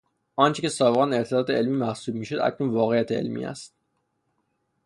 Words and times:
آنچه 0.35 0.61
که 0.61 0.69
سابقا 0.69 1.05
ارتداد 1.07 1.51
علمی 1.51 1.75
محسوب 1.77 2.15
میشد 2.15 2.35
اکنون 2.39 2.69
واقعیت 2.69 3.11
علمی 3.11 3.45
است. 3.45 3.73